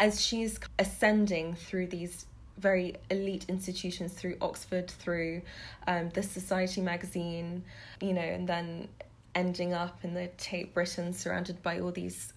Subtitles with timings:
[0.00, 2.24] as she's ascending through these
[2.56, 5.42] very elite institutions through Oxford, through
[5.86, 7.62] um, the Society magazine,
[8.00, 8.88] you know, and then
[9.34, 12.32] ending up in the Tate Britain surrounded by all these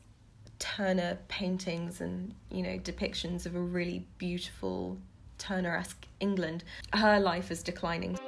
[0.60, 4.98] Turner paintings and, you know, depictions of a really beautiful
[5.38, 6.66] Turner esque England.
[6.92, 8.20] Her life is declining.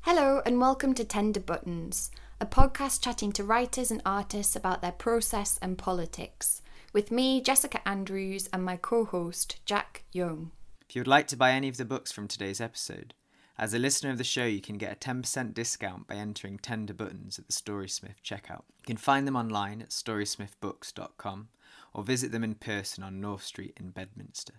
[0.00, 2.10] Hello, and welcome to Tender Buttons,
[2.42, 6.60] a podcast chatting to writers and artists about their process and politics,
[6.92, 10.50] with me, Jessica Andrews, and my co host, Jack Young.
[10.88, 13.14] If you would like to buy any of the books from today's episode,
[13.56, 16.92] as a listener of the show, you can get a 10% discount by entering Tender
[16.92, 18.64] Buttons at the Storysmith checkout.
[18.80, 21.48] You can find them online at storysmithbooks.com
[21.94, 24.54] or visit them in person on North Street in Bedminster.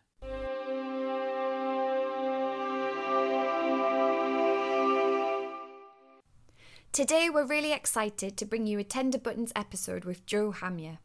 [6.94, 11.00] Today, we're really excited to bring you a Tender Buttons episode with Jo Hamya.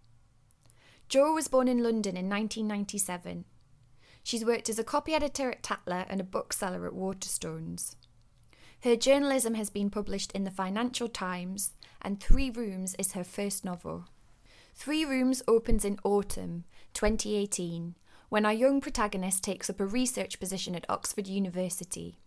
[1.08, 3.46] Jo was born in London in 1997.
[4.22, 7.96] She's worked as a copy editor at Tatler and a bookseller at Waterstones.
[8.82, 11.72] Her journalism has been published in the Financial Times,
[12.02, 14.04] and Three Rooms is her first novel.
[14.74, 17.94] Three Rooms opens in autumn 2018
[18.28, 22.18] when our young protagonist takes up a research position at Oxford University.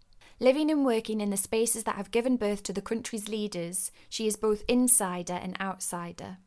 [0.42, 4.26] Living and working in the spaces that have given birth to the country's leaders, she
[4.26, 6.38] is both insider and outsider.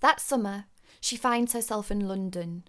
[0.00, 0.64] That summer,
[0.98, 2.64] she finds herself in London,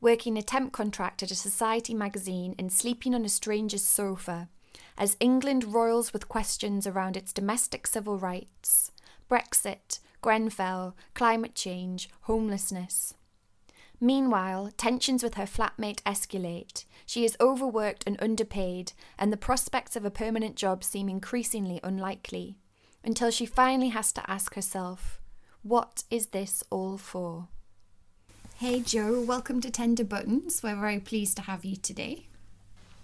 [0.00, 4.48] working a temp contract at a society magazine and sleeping on a stranger's sofa,
[4.96, 8.92] as England roils with questions around its domestic civil rights,
[9.28, 13.14] Brexit, Grenfell, climate change, homelessness.
[13.98, 16.84] Meanwhile, tensions with her flatmate escalate.
[17.08, 22.58] She is overworked and underpaid, and the prospects of a permanent job seem increasingly unlikely,
[23.04, 25.20] until she finally has to ask herself,
[25.62, 27.46] What is this all for?
[28.56, 30.64] Hey Jo, welcome to Tender Buttons.
[30.64, 32.26] We're very pleased to have you today.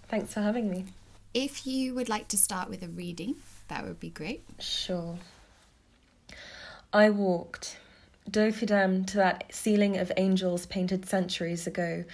[0.09, 0.87] Thanks for having me.
[1.32, 3.37] If you would like to start with a reading,
[3.69, 4.43] that would be great.
[4.59, 5.16] Sure.
[6.93, 7.77] I walked
[8.31, 12.05] Dofidem to that ceiling of angels painted centuries ago.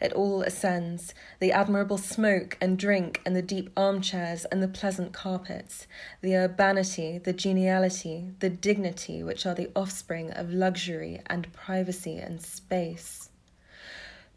[0.00, 5.12] It all ascends the admirable smoke and drink, and the deep armchairs and the pleasant
[5.12, 5.86] carpets,
[6.22, 12.40] the urbanity, the geniality, the dignity which are the offspring of luxury and privacy and
[12.40, 13.28] space.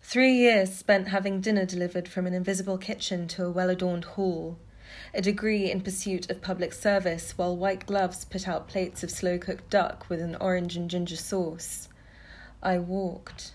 [0.02, 4.60] Three years spent having dinner delivered from an invisible kitchen to a well adorned hall
[5.14, 9.38] a degree in pursuit of public service, while white gloves put out plates of slow
[9.38, 11.90] cooked duck with an orange and ginger sauce.
[12.64, 13.54] I walked.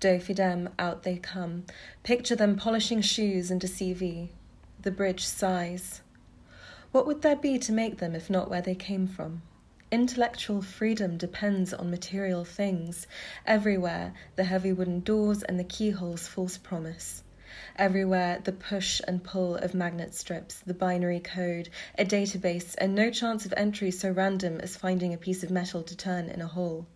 [0.00, 1.64] Do fidem, out they come.
[2.02, 4.28] Picture them polishing shoes and into CV.
[4.82, 6.02] The bridge sighs.
[6.92, 9.42] What would there be to make them if not where they came from?
[9.90, 13.06] Intellectual freedom depends on material things.
[13.46, 17.22] Everywhere, the heavy wooden doors and the keyholes false promise.
[17.76, 21.68] Everywhere, the push and pull of magnet strips, the binary code,
[21.98, 25.82] a database, and no chance of entry so random as finding a piece of metal
[25.82, 26.86] to turn in a hole.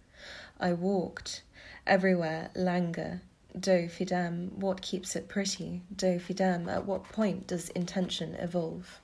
[0.58, 1.42] I walked.
[1.86, 3.22] Everywhere, languor.
[3.58, 5.82] Do fidem, what keeps it pretty?
[5.94, 9.00] Do fidem, at what point does intention evolve?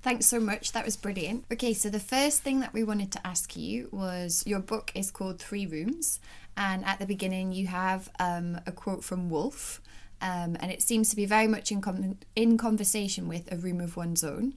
[0.00, 0.72] Thanks so much.
[0.72, 1.44] That was brilliant.
[1.52, 5.10] Okay, so the first thing that we wanted to ask you was your book is
[5.10, 6.20] called Three Rooms,
[6.56, 9.80] and at the beginning you have um, a quote from Woolf,
[10.20, 13.80] um, and it seems to be very much in, com- in conversation with a room
[13.80, 14.54] of one's own.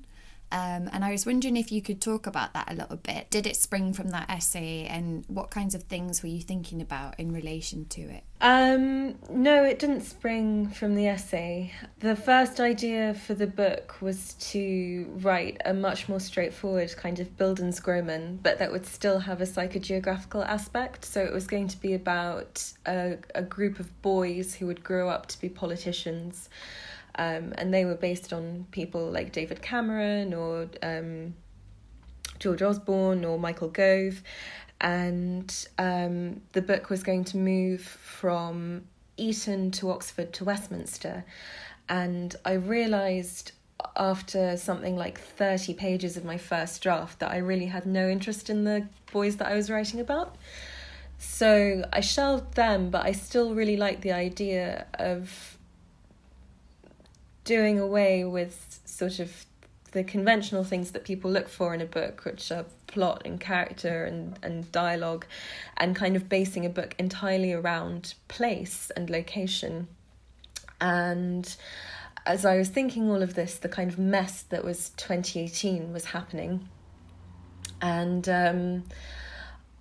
[0.51, 3.29] Um, and I was wondering if you could talk about that a little bit.
[3.29, 7.19] Did it spring from that essay, and what kinds of things were you thinking about
[7.19, 8.23] in relation to it?
[8.41, 11.72] Um, no, it didn't spring from the essay.
[12.00, 17.38] The first idea for the book was to write a much more straightforward kind of
[17.38, 21.06] Bildungsroman, but that would still have a psychogeographical aspect.
[21.06, 25.07] So it was going to be about a, a group of boys who would grow
[25.07, 26.50] up to be politicians.
[27.16, 31.36] Um, and they were based on people like David Cameron or um,
[32.40, 34.22] George Osborne or Michael Gove.
[34.80, 38.86] And um, the book was going to move from
[39.18, 41.24] Eton to Oxford to Westminster.
[41.88, 43.52] And I realised
[43.96, 48.50] after something like 30 pages of my first draft that I really had no interest
[48.50, 50.36] in the boys that I was writing about.
[51.18, 55.50] So I shelved them, but I still really liked the idea of
[57.44, 59.46] doing away with sort of
[59.92, 64.06] the conventional things that people look for in a book, which are plot and character
[64.06, 65.26] and, and dialogue,
[65.78, 69.88] and kind of basing a book entirely around place and location.
[70.80, 71.54] And
[72.26, 76.06] as I was thinking all of this, the kind of mess that was 2018 was
[76.06, 76.70] happening.
[77.82, 78.84] And um,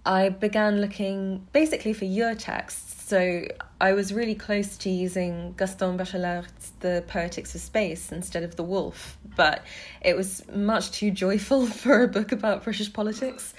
[0.05, 2.90] I began looking basically for your texts.
[3.11, 3.45] So
[3.81, 8.63] I was really close to using Gaston Bachelard's The Poetics of Space instead of The
[8.63, 9.65] Woolf, but
[10.01, 13.53] it was much too joyful for a book about British politics.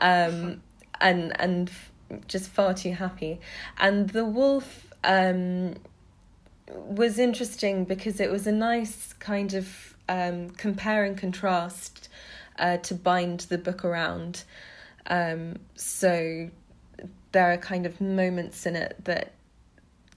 [0.00, 0.60] Um,
[1.00, 1.70] and and
[2.26, 3.38] just far too happy.
[3.78, 5.74] And The Woolf um,
[6.66, 12.08] was interesting because it was a nice kind of um, compare and contrast
[12.58, 14.42] uh, to bind the book around.
[15.06, 16.50] Um, so
[17.32, 19.32] there are kind of moments in it that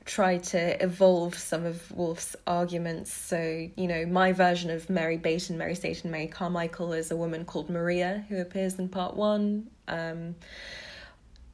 [0.05, 3.13] try to evolve some of Woolf's arguments.
[3.13, 7.45] So, you know, my version of Mary Beton, Mary Seton, Mary Carmichael is a woman
[7.45, 9.69] called Maria who appears in part one.
[9.87, 10.35] Um,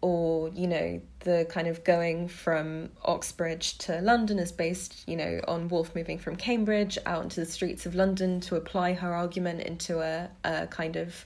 [0.01, 5.41] or you know the kind of going from Oxbridge to London is based you know
[5.47, 9.61] on Woolf moving from Cambridge out into the streets of London to apply her argument
[9.61, 11.25] into a, a kind of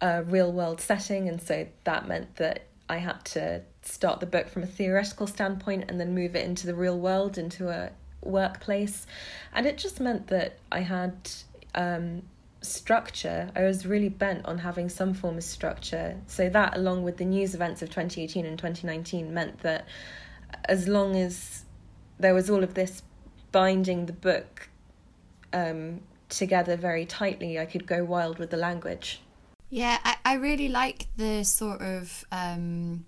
[0.00, 4.48] a real world setting and so that meant that I had to start the book
[4.48, 7.90] from a theoretical standpoint and then move it into the real world into a
[8.20, 9.06] workplace
[9.54, 11.14] and it just meant that I had
[11.74, 12.22] um,
[12.60, 13.50] structure.
[13.56, 16.16] I was really bent on having some form of structure.
[16.26, 19.86] So that, along with the news events of 2018 and 2019, meant that
[20.66, 21.64] as long as
[22.18, 23.02] there was all of this
[23.52, 24.68] binding the book
[25.52, 29.20] um, together very tightly, I could go wild with the language.
[29.72, 32.26] Yeah, I, I really like the sort of.
[32.30, 33.06] Um,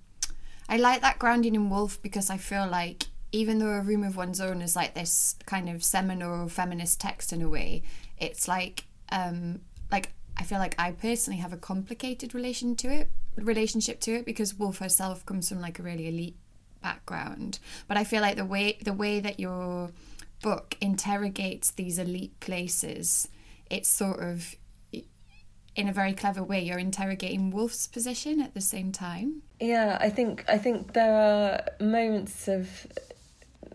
[0.67, 4.17] I like that grounding in Woolf because I feel like even though A Room of
[4.17, 7.83] One's Own is like this kind of seminal feminist text in a way,
[8.19, 9.61] it's like um,
[9.93, 14.25] like I feel like I personally have a complicated relation to it relationship to it
[14.25, 16.37] because Woolf herself comes from like a really elite
[16.83, 17.59] background.
[17.87, 19.91] But I feel like the way the way that your
[20.41, 23.29] book interrogates these elite places,
[23.69, 24.57] it's sort of
[25.77, 29.43] in a very clever way you're interrogating Woolf's position at the same time.
[29.61, 32.87] Yeah, I think I think there are moments of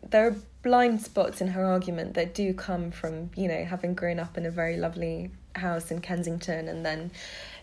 [0.10, 4.19] there are blind spots in her argument that do come from you know having grown
[4.19, 7.12] up in a very lovely house in Kensington and then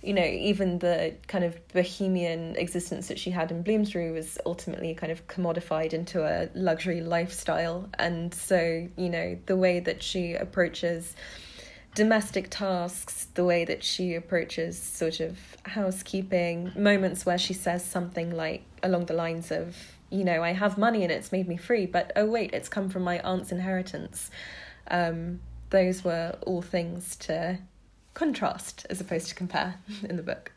[0.03, 4.95] you know even the kind of bohemian existence that she had in Bloomsbury was ultimately
[4.95, 10.35] kind of commodified into a luxury lifestyle and so you know the way that she
[10.35, 11.15] approaches
[11.97, 18.31] domestic tasks the way that she approaches sort of housekeeping moments where she says something
[18.37, 19.75] like along the lines of
[20.11, 22.89] you know, I have money and it's made me free, but oh wait, it's come
[22.89, 24.31] from my aunt's inheritance.
[24.89, 25.41] Um,
[25.71, 27.59] those were all things to
[28.15, 29.75] contrast as opposed to compare
[30.09, 30.53] in the book.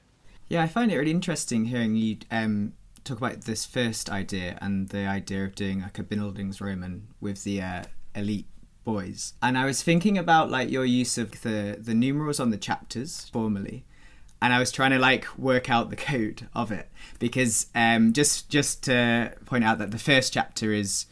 [0.50, 4.90] Yeah, I find it really interesting hearing you um, talk about this first idea and
[4.90, 7.84] the idea of doing like a Bildungsroman with the uh,
[8.14, 8.48] elite
[8.84, 9.34] boys.
[9.42, 13.30] And I was thinking about like your use of the the numerals on the chapters
[13.32, 13.86] formally.
[14.42, 16.90] And I was trying to like work out the code of it.
[17.20, 21.06] Because um, just just to point out that the first chapter is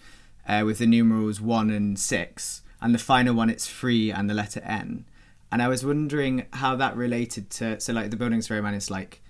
[0.48, 4.34] uh, with the numerals one and six, and the final one it's three and the
[4.34, 5.06] letter N,
[5.52, 9.22] and I was wondering how that related to so like the Bildungsroman is like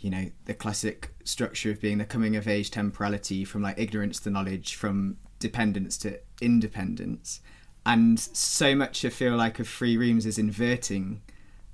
[0.00, 4.20] you know the classic structure of being the coming of age temporality from like ignorance
[4.20, 7.40] to knowledge from dependence to independence
[7.88, 11.22] and so much I feel like of Three Rooms is inverting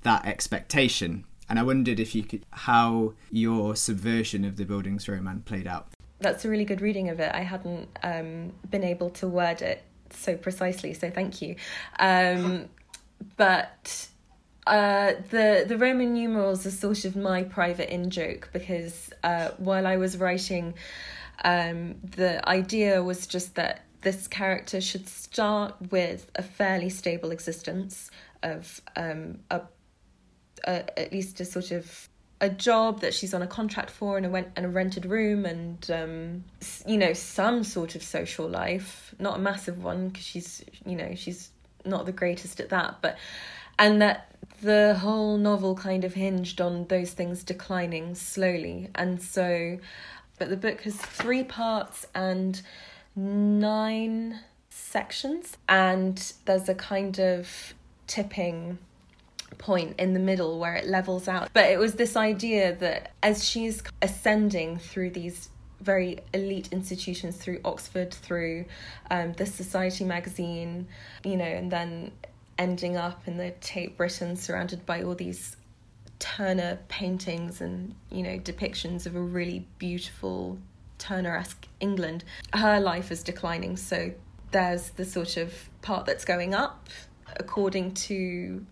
[0.02, 5.66] that expectation and I wondered if you could how your subversion of the Bildungsroman played
[5.66, 5.88] out.
[6.20, 7.30] That's a really good reading of it.
[7.34, 11.56] I hadn't um, been able to word it so precisely, so thank you.
[11.98, 12.68] Um,
[13.36, 14.08] but
[14.66, 19.86] uh, the the Roman numerals are sort of my private in joke because uh, while
[19.86, 20.74] I was writing,
[21.44, 28.10] um, the idea was just that this character should start with a fairly stable existence
[28.42, 29.62] of um, a
[30.66, 32.08] a, at least a sort of
[32.40, 35.46] a job that she's on a contract for and a, rent, and a rented room
[35.46, 36.44] and um,
[36.86, 39.14] you know some sort of social life.
[39.18, 41.50] Not a massive one because she's you know she's
[41.84, 43.18] not the greatest at that but
[43.78, 48.88] and that the whole novel kind of hinged on those things declining slowly.
[48.94, 49.78] And so
[50.38, 52.60] but the book has three parts and
[53.16, 54.40] nine
[54.70, 57.74] sections and there's a kind of
[58.06, 58.78] tipping
[59.58, 61.48] point in the middle where it levels out.
[61.52, 65.48] But it was this idea that as she's ascending through these
[65.80, 68.64] very elite institutions through Oxford, through
[69.10, 70.86] um, the Society magazine,
[71.24, 72.10] you know, and then
[72.58, 75.56] ending up in the Tate Britain surrounded by all these
[76.18, 80.58] Turner paintings and, you know, depictions of a really beautiful
[81.04, 82.24] Turner esque England.
[82.54, 84.12] Her life is declining, so
[84.52, 86.88] there's the sort of part that's going up
[87.36, 88.64] according to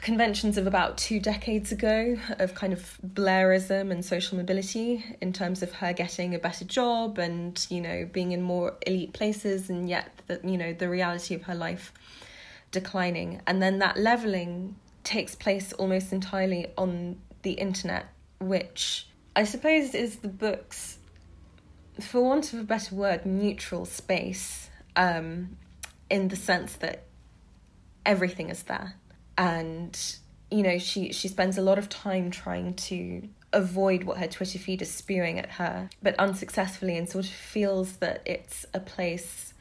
[0.00, 5.62] conventions of about two decades ago of kind of Blairism and social mobility in terms
[5.62, 9.88] of her getting a better job and you know being in more elite places and
[9.88, 10.10] yet
[10.42, 11.92] you know the reality of her life
[12.70, 18.06] declining and then that leveling takes place almost entirely on the internet
[18.40, 19.06] which
[19.36, 20.97] I suppose is the book's
[22.00, 25.56] for want of a better word neutral space um,
[26.10, 27.04] in the sense that
[28.06, 28.94] everything is there.
[29.36, 29.98] And
[30.50, 34.58] you know she she spends a lot of time trying to avoid what her twitter
[34.58, 39.52] feed is spewing at her but unsuccessfully and sort of feels that it's a place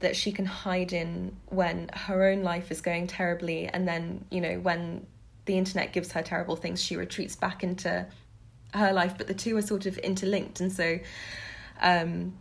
[0.00, 4.42] that she can hide in when her own life is going terribly and then you
[4.42, 5.06] know when
[5.46, 8.06] the internet gives her terrible things she retreats back into
[8.74, 9.14] her life.
[9.18, 10.98] But the two are sort of interlinked and so
[11.80, 12.32] um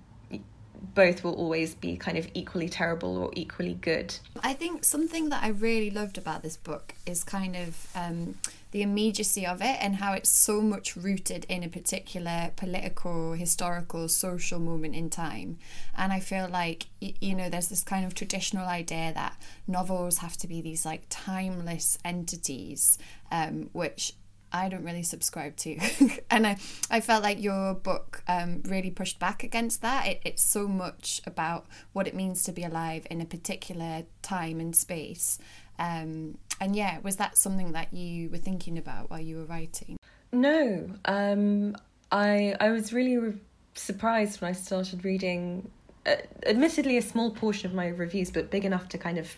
[0.96, 4.16] both will always be kind of equally terrible or equally good.
[4.42, 8.36] I think something that I really loved about this book is kind of um,
[8.72, 14.08] the immediacy of it and how it's so much rooted in a particular political, historical,
[14.08, 15.58] social moment in time.
[15.98, 20.38] And I feel like, you know, there's this kind of traditional idea that novels have
[20.38, 22.98] to be these like timeless entities,
[23.32, 24.14] um, which
[24.52, 25.78] I don't really subscribe to.
[26.30, 26.58] and I,
[26.90, 30.08] I felt like your book um, really pushed back against that.
[30.08, 34.60] It, it's so much about what it means to be alive in a particular time
[34.60, 35.40] and space.
[35.78, 39.98] Um, and yeah, was that something that you were thinking about while you were writing?
[40.32, 40.90] No.
[41.06, 41.76] Um,
[42.12, 43.40] I, I was really re-
[43.76, 45.70] surprised when I started reading,
[46.06, 46.16] uh,
[46.46, 49.38] admittedly, a small portion of my reviews, but big enough to kind of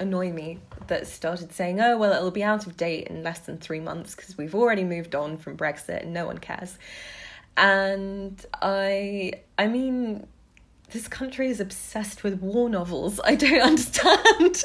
[0.00, 3.58] annoy me that started saying, oh, well, it'll be out of date in less than
[3.58, 6.78] three months because we've already moved on from Brexit and no one cares.
[7.56, 10.26] And I, I mean,
[10.90, 13.20] this country is obsessed with war novels.
[13.22, 14.64] I don't understand,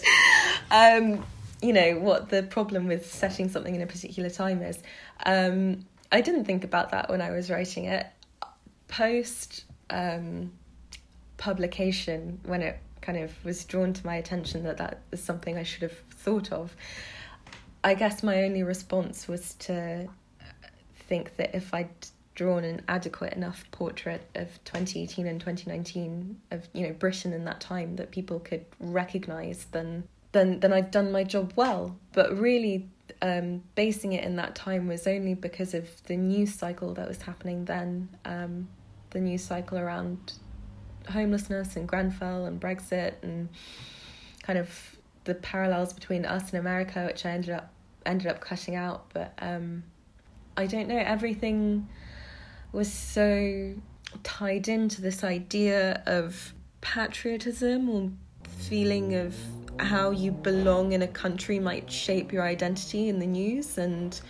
[0.72, 1.26] um,
[1.62, 4.82] you know, what the problem with setting something in a particular time is.
[5.26, 8.08] Um, I didn't think about that when I was writing it.
[8.88, 10.52] Post um,
[11.38, 15.64] publication, when it kind of was drawn to my attention that that is something I
[15.64, 16.76] should have thought of.
[17.84, 20.08] I guess my only response was to
[21.08, 21.90] think that if I'd
[22.34, 27.62] drawn an adequate enough portrait of 2018 and 2019 of you know Britain in that
[27.62, 31.96] time that people could recognise, then then then I'd done my job well.
[32.14, 32.90] But really,
[33.22, 37.22] um, basing it in that time was only because of the news cycle that was
[37.22, 38.10] happening then.
[38.26, 38.68] Um,
[39.12, 40.34] the news cycle around
[41.10, 43.50] homelessness and Grenfell and Brexit and
[44.44, 47.72] kind of the parallels between us and America, which I ended up
[48.06, 49.10] ended up cutting out.
[49.14, 49.84] But um,
[50.56, 50.98] I don't know.
[50.98, 51.88] Everything
[52.72, 53.74] was so
[54.24, 58.12] tied into this idea of patriotism or
[58.48, 59.36] feeling of
[59.80, 64.22] how you belong in a country might shape your identity in the news and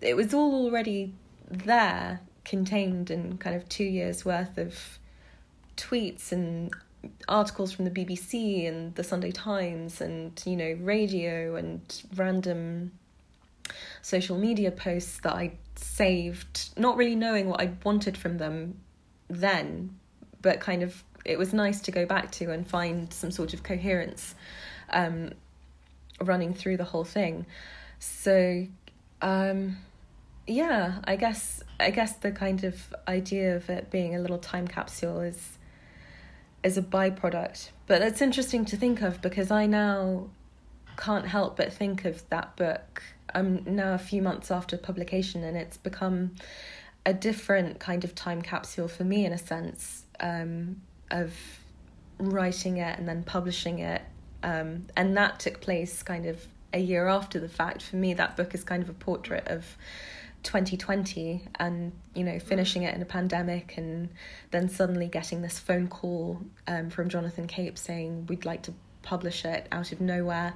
[0.00, 1.12] it was all already
[1.50, 4.98] there contained in kind of two years worth of
[5.80, 6.72] tweets and
[7.28, 12.92] articles from the BBC and the Sunday Times and you know radio and random
[14.02, 18.76] social media posts that I saved, not really knowing what I wanted from them
[19.28, 19.96] then,
[20.42, 23.62] but kind of it was nice to go back to and find some sort of
[23.62, 24.34] coherence
[24.90, 25.32] um,
[26.20, 27.46] running through the whole thing.
[27.98, 28.66] So
[29.22, 29.76] um,
[30.46, 34.66] yeah, I guess I guess the kind of idea of it being a little time
[34.66, 35.58] capsule is
[36.62, 37.70] as a byproduct.
[37.86, 40.28] But it's interesting to think of because I now
[40.96, 43.02] can't help but think of that book.
[43.34, 46.32] I'm now a few months after publication, and it's become
[47.06, 51.32] a different kind of time capsule for me, in a sense, um, of
[52.18, 54.02] writing it and then publishing it.
[54.42, 57.82] Um, and that took place kind of a year after the fact.
[57.82, 59.76] For me, that book is kind of a portrait of
[60.42, 64.08] 2020 and you know finishing it in a pandemic and
[64.50, 69.44] then suddenly getting this phone call um, from Jonathan Cape saying we'd like to publish
[69.44, 70.54] it out of nowhere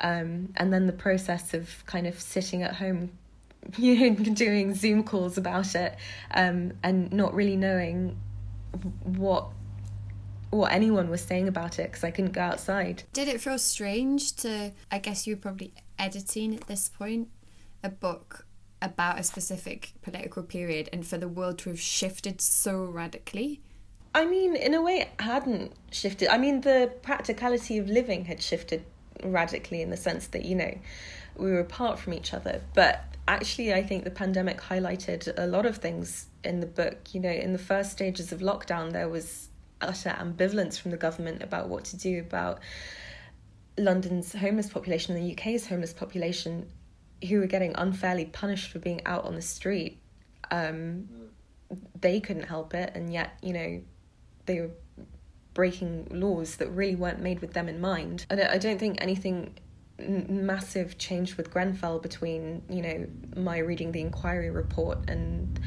[0.00, 3.10] um, and then the process of kind of sitting at home
[3.72, 5.96] doing zoom calls about it
[6.32, 8.18] um, and not really knowing
[9.04, 9.48] what
[10.50, 13.04] what anyone was saying about it because I couldn't go outside.
[13.14, 17.28] Did it feel strange to I guess you were probably editing at this point
[17.82, 18.46] a book
[18.82, 23.60] about a specific political period and for the world to have shifted so radically?
[24.14, 26.28] I mean, in a way, it hadn't shifted.
[26.28, 28.84] I mean, the practicality of living had shifted
[29.22, 30.78] radically in the sense that, you know,
[31.36, 32.60] we were apart from each other.
[32.74, 37.14] But actually, I think the pandemic highlighted a lot of things in the book.
[37.14, 39.48] You know, in the first stages of lockdown, there was
[39.80, 42.60] utter ambivalence from the government about what to do about
[43.78, 46.66] London's homeless population the UK's homeless population
[47.28, 50.00] who were getting unfairly punished for being out on the street.
[50.50, 51.08] Um,
[52.00, 53.80] they couldn't help it, and yet, you know,
[54.46, 54.70] they were
[55.54, 58.26] breaking laws that really weren't made with them in mind.
[58.28, 59.54] Don't, I don't think anything
[59.98, 65.60] massive changed with Grenfell between, you know, my reading the inquiry report and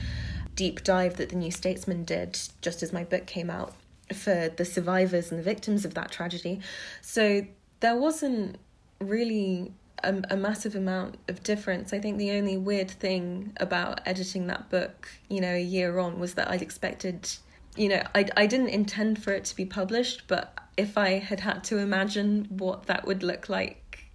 [0.56, 3.74] deep dive that the New Statesman did just as my book came out
[4.14, 6.60] for the survivors and the victims of that tragedy.
[7.02, 7.46] So
[7.80, 8.58] there wasn't
[9.00, 9.74] really
[10.06, 11.94] a, a, massive amount of difference.
[11.94, 16.20] I think the only weird thing about editing that book, you know, a year on
[16.20, 17.30] was that I'd expected,
[17.76, 21.42] you know, I, I didn't intend for it to be published, but if I had
[21.42, 24.06] had to imagine what that would look like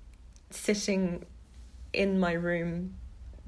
[0.50, 1.24] sitting
[1.92, 2.94] in my room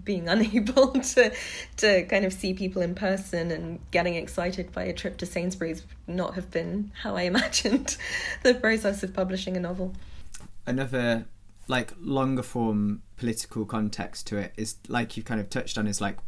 [0.05, 1.33] being unable to
[1.77, 5.83] to kind of see people in person and getting excited by a trip to Sainsbury's
[5.83, 7.97] would not have been how I imagined
[8.43, 9.95] the process of publishing a novel.
[10.67, 11.25] Another
[11.69, 16.00] like longer form political context to it is like you kind of touched on is
[16.00, 16.19] like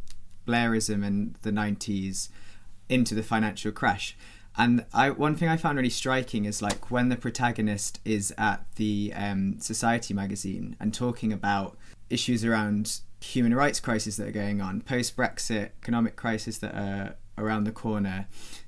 [0.47, 2.29] Blairism in the 90s
[2.89, 4.15] into the financial crash.
[4.57, 8.65] And I one thing I found really striking is like when the protagonist is at
[8.75, 11.77] the um, Society magazine and talking about
[12.09, 17.15] issues around human rights crisis that are going on, post Brexit economic crisis that are
[17.37, 18.27] around the corner,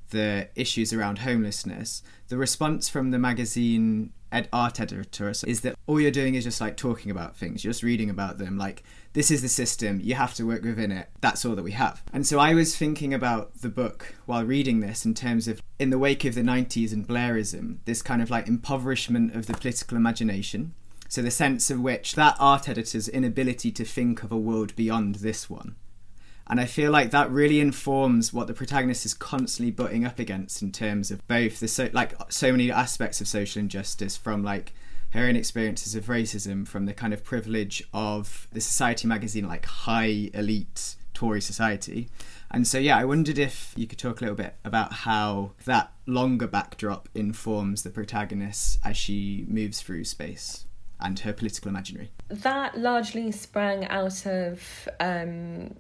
[0.10, 2.04] the issues around homelessness.
[2.28, 6.62] The response from the magazine ed- art editor is that all you're doing is just
[6.62, 8.58] like talking about things, you're just reading about them.
[8.58, 11.10] Like this is the system, you have to work within it.
[11.22, 12.04] That's all that we have.
[12.14, 15.90] And so I was thinking about the book while reading this in terms of in
[15.90, 19.98] the wake of the 90s and Blairism, this kind of like impoverishment of the political
[19.98, 20.74] imagination
[21.10, 25.16] so the sense of which that art editor's inability to think of a world beyond
[25.16, 25.76] this one.
[26.50, 30.62] And I feel like that really informs what the protagonist is constantly butting up against
[30.62, 34.74] in terms of both the so like so many aspects of social injustice from like
[35.12, 39.66] her own experiences of racism, from the kind of privilege of the society magazine, like
[39.66, 42.10] high elite Tory society.
[42.52, 45.92] And so, yeah, I wondered if you could talk a little bit about how that
[46.06, 50.66] longer backdrop informs the protagonist as she moves through space
[51.00, 52.12] and her political imaginary?
[52.30, 55.76] That largely sprang out of um,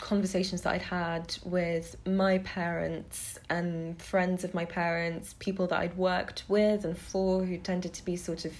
[0.00, 5.96] conversations that I'd had with my parents and friends of my parents, people that I'd
[5.96, 8.52] worked with and for who tended to be sort of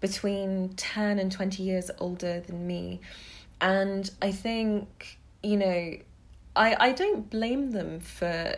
[0.00, 3.00] between 10 and 20 years older than me.
[3.60, 5.96] And I think, you know,
[6.56, 8.56] I, I don't blame them for.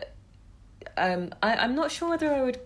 [0.97, 2.59] Um, I, I'm not sure whether I would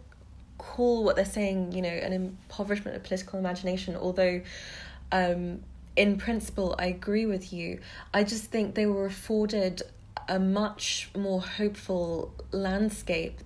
[0.58, 4.42] call what they're saying, you know, an impoverishment of political imagination, although
[5.12, 5.62] um,
[6.02, 7.80] in principle I agree with you.
[8.12, 9.84] I just think they were afforded
[10.28, 13.38] a much more hopeful landscape.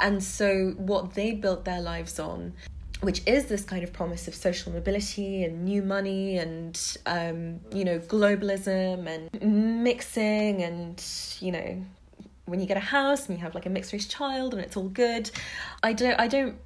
[0.00, 2.54] And so what they built their lives on
[3.02, 7.84] which is this kind of promise of social mobility and new money and um, you
[7.84, 11.04] know globalism and mixing and
[11.38, 11.84] you know
[12.46, 14.78] when you get a house and you have like a mixed race child and it's
[14.78, 15.30] all good
[15.82, 16.56] i don't i don't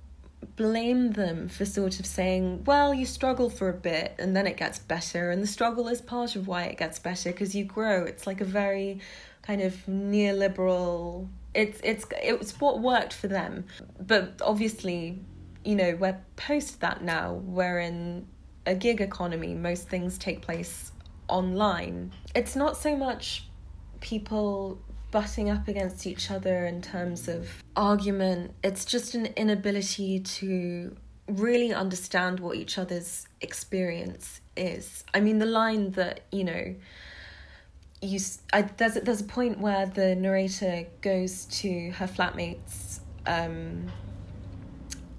[0.56, 4.56] blame them for sort of saying well you struggle for a bit and then it
[4.56, 8.04] gets better and the struggle is part of why it gets better because you grow.
[8.04, 9.00] It's like a very
[9.42, 13.64] kind of neoliberal it's it's it's what worked for them.
[13.98, 15.18] But obviously
[15.64, 18.26] you know we're post that now we're in
[18.66, 20.92] a gig economy most things take place
[21.28, 22.12] online.
[22.34, 23.46] It's not so much
[24.00, 28.52] people butting up against each other in terms of argument.
[28.62, 30.96] It's just an inability to
[31.26, 35.04] really understand what each other's experience is.
[35.14, 36.74] I mean, the line that, you know,
[38.02, 38.18] you
[38.52, 43.90] I, there's a, there's a point where the narrator goes to her flatmate's um,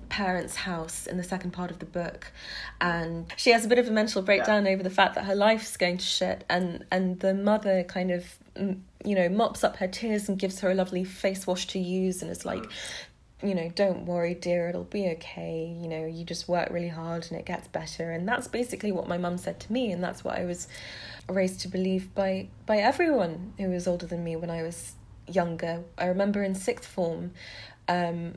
[0.09, 2.31] parents' house in the second part of the book,
[2.79, 4.71] and she has a bit of a mental breakdown yeah.
[4.71, 8.25] over the fact that her life's going to shit, and and the mother kind of
[8.55, 12.21] you know mops up her tears and gives her a lovely face wash to use,
[12.21, 12.65] and is like.
[13.43, 15.75] You know, don't worry, dear, it'll be okay.
[15.81, 18.11] You know, you just work really hard and it gets better.
[18.11, 20.67] And that's basically what my mum said to me, and that's what I was
[21.27, 24.93] raised to believe by by everyone who was older than me when I was
[25.27, 25.83] younger.
[25.97, 27.31] I remember in sixth form,
[27.87, 28.35] um,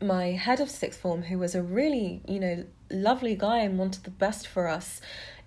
[0.00, 4.04] my head of sixth form, who was a really, you know, lovely guy and wanted
[4.04, 5.00] the best for us,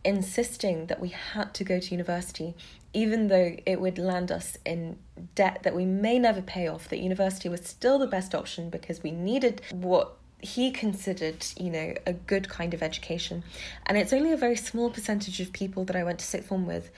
[0.03, 2.55] insisting that we had to go to university,
[2.93, 4.97] even though it would land us in
[5.35, 9.03] debt that we may never pay off, that university was still the best option because
[9.03, 13.43] we needed what he considered, you know, a good kind of education.
[13.85, 16.65] And it's only a very small percentage of people that I went to sixth form
[16.65, 16.89] with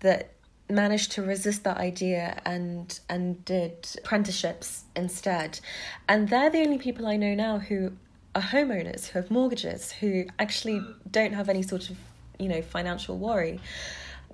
[0.00, 0.32] that
[0.68, 5.58] managed to resist that idea and and did apprenticeships instead
[6.08, 7.92] and they're the only people i know now who
[8.36, 11.98] are homeowners who have mortgages who actually don't have any sort of
[12.38, 13.58] you know financial worry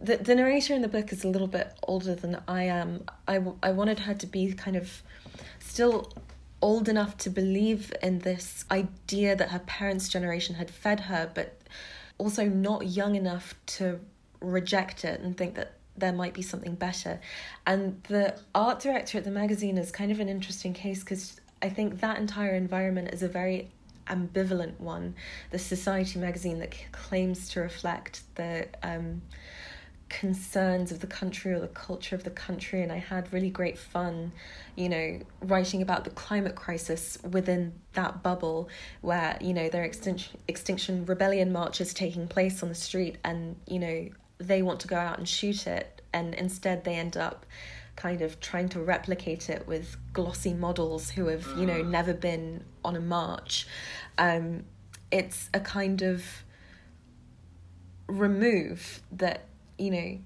[0.00, 3.04] the, the narrator in the book is a little bit older than I am.
[3.26, 5.02] I, I wanted her to be kind of
[5.58, 6.12] still
[6.62, 11.60] old enough to believe in this idea that her parents' generation had fed her, but
[12.18, 14.00] also not young enough to
[14.40, 17.20] reject it and think that there might be something better.
[17.66, 21.68] And the art director at the magazine is kind of an interesting case because I
[21.68, 23.70] think that entire environment is a very
[24.08, 25.14] ambivalent one.
[25.50, 29.22] The Society magazine that claims to reflect the um,
[30.18, 33.76] concerns of the country or the culture of the country and I had really great
[33.76, 34.32] fun,
[34.74, 38.70] you know, writing about the climate crisis within that bubble
[39.02, 43.56] where, you know, there are extinction extinction rebellion marches taking place on the street and,
[43.66, 47.44] you know, they want to go out and shoot it and instead they end up
[47.94, 51.90] kind of trying to replicate it with glossy models who have, you know, mm.
[51.90, 53.66] never been on a march.
[54.16, 54.64] Um,
[55.10, 56.24] it's a kind of
[58.06, 59.44] remove that
[59.78, 60.18] you know,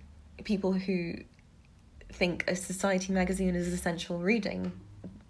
[0.44, 1.14] people who
[2.12, 4.72] think a society magazine is essential reading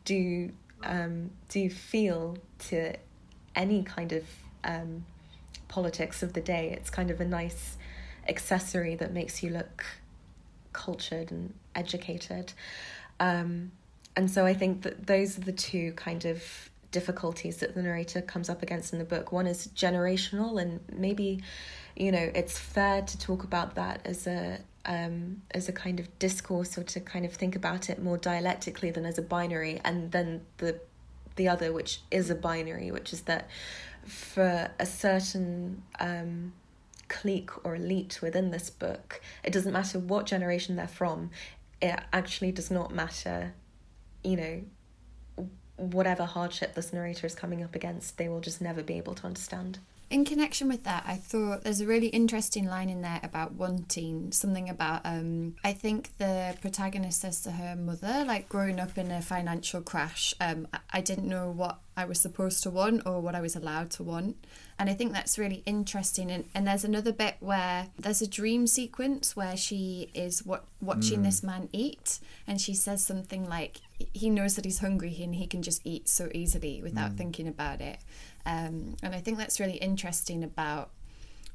[0.04, 0.50] do
[0.82, 2.94] um, do feel to
[3.54, 4.24] any kind of
[4.64, 5.04] um,
[5.68, 6.70] politics of the day.
[6.70, 7.76] It's kind of a nice
[8.28, 9.84] accessory that makes you look
[10.72, 12.52] cultured and educated.
[13.18, 13.72] Um,
[14.16, 18.20] and so I think that those are the two kind of difficulties that the narrator
[18.20, 19.32] comes up against in the book.
[19.32, 21.42] One is generational, and maybe
[21.96, 26.18] you know it's fair to talk about that as a um, as a kind of
[26.18, 30.12] discourse or to kind of think about it more dialectically than as a binary, and
[30.12, 30.80] then the
[31.36, 33.48] the other, which is a binary, which is that
[34.04, 36.52] for a certain um,
[37.08, 41.30] clique or elite within this book, it doesn't matter what generation they're from.
[41.80, 43.54] It actually does not matter,
[44.22, 44.62] you know,
[45.80, 49.26] whatever hardship this narrator is coming up against, they will just never be able to
[49.26, 49.78] understand.
[50.10, 54.32] In connection with that, I thought there's a really interesting line in there about wanting
[54.32, 55.02] something about.
[55.04, 59.80] Um, I think the protagonist says to her mother, like growing up in a financial
[59.80, 63.54] crash, um, I didn't know what I was supposed to want or what I was
[63.54, 64.44] allowed to want.
[64.80, 66.28] And I think that's really interesting.
[66.28, 71.20] And, and there's another bit where there's a dream sequence where she is what, watching
[71.20, 71.24] mm.
[71.24, 72.18] this man eat,
[72.48, 73.76] and she says something like,
[74.12, 77.18] he knows that he's hungry and he can just eat so easily without mm.
[77.18, 77.98] thinking about it.
[78.46, 80.90] Um, and I think that's really interesting about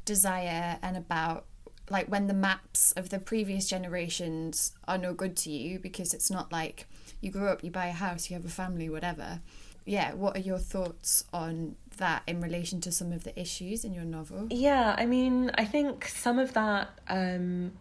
[0.06, 1.46] desire and about
[1.90, 6.32] like when the maps of the previous generations are no good to you because it's
[6.32, 6.88] not like
[7.22, 9.42] you grow up, you buy a house, you have a family, whatever.
[9.86, 13.94] Yeah, what are your thoughts on that in relation to some of the issues in
[13.94, 14.48] your novel?
[14.50, 17.74] Yeah, I mean, I think some of that um,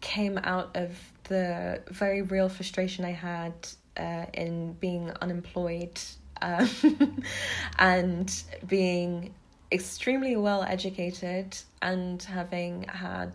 [0.00, 3.52] came out of the very real frustration I had
[3.96, 6.00] uh, in being unemployed
[6.42, 7.22] um,
[7.78, 9.34] and being
[9.70, 13.34] extremely well educated and having had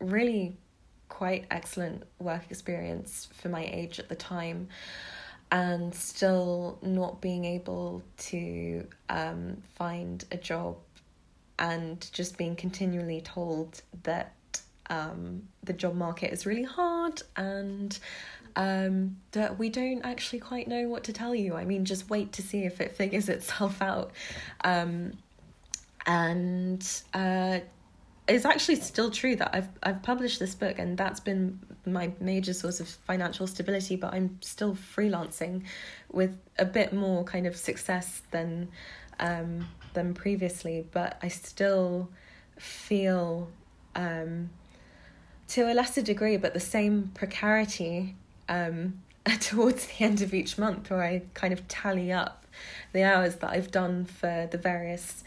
[0.00, 0.56] really
[1.08, 4.68] quite excellent work experience for my age at the time
[5.50, 10.76] and still not being able to um, find a job
[11.58, 14.32] and just being continually told that
[14.90, 17.98] um, the job market is really hard and
[18.56, 21.54] um, that we don't actually quite know what to tell you.
[21.54, 24.12] I mean, just wait to see if it figures itself out.
[24.64, 25.12] Um,
[26.06, 27.60] and uh,
[28.26, 32.52] it's actually still true that I've I've published this book, and that's been my major
[32.52, 33.96] source of financial stability.
[33.96, 35.64] But I'm still freelancing
[36.10, 38.68] with a bit more kind of success than
[39.20, 40.86] um, than previously.
[40.90, 42.08] But I still
[42.58, 43.50] feel.
[43.94, 44.50] Um,
[45.48, 48.14] to a lesser degree, but the same precarity
[48.48, 49.00] um,
[49.40, 52.44] towards the end of each month where I kind of tally up
[52.92, 55.22] the hours that I've done for the various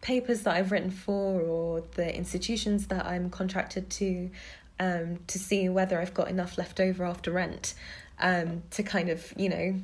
[0.00, 4.30] papers that I've written for or the institutions that I'm contracted to
[4.78, 7.74] um, to see whether I've got enough left over after rent
[8.18, 9.74] um, to kind of, you know,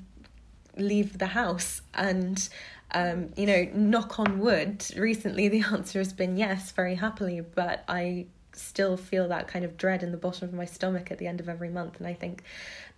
[0.76, 1.82] leave the house.
[1.94, 2.48] And,
[2.92, 7.84] um, you know, knock on wood, recently the answer has been yes, very happily, but
[7.88, 11.26] I still feel that kind of dread in the bottom of my stomach at the
[11.26, 11.98] end of every month.
[11.98, 12.42] And I think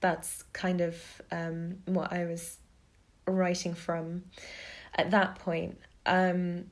[0.00, 0.96] that's kind of
[1.30, 2.58] um, what I was
[3.26, 4.24] writing from
[4.94, 5.78] at that point.
[6.06, 6.66] Um,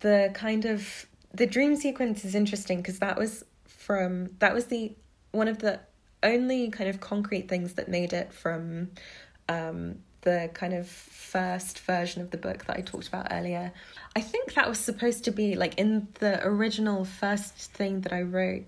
[0.00, 4.94] the kind of the dream sequence is interesting because that was from that was the
[5.30, 5.80] one of the
[6.22, 8.90] only kind of concrete things that made it from
[9.48, 13.72] um, the kind of first version of the book that I talked about earlier.
[14.16, 18.22] I think that was supposed to be like in the original first thing that I
[18.22, 18.64] wrote,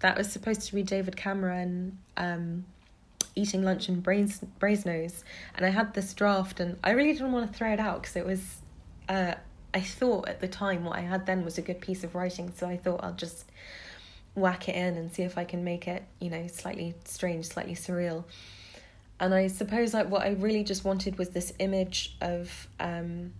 [0.00, 2.64] that was supposed to be David Cameron um,
[3.34, 4.42] eating lunch in Brains.
[4.60, 8.16] And I had this draft and I really didn't want to throw it out because
[8.16, 8.42] it was
[9.08, 9.34] uh,
[9.74, 12.52] I thought at the time what I had then was a good piece of writing,
[12.56, 13.44] so I thought I'll just
[14.34, 17.74] whack it in and see if I can make it, you know, slightly strange, slightly
[17.74, 18.24] surreal.
[19.20, 23.32] And I suppose like what I really just wanted was this image of um,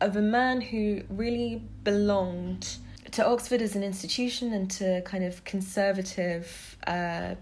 [0.00, 2.76] of a man who really belonged
[3.12, 7.34] to Oxford as an institution and to kind of conservative uh,